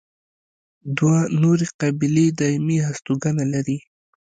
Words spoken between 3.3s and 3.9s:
لري.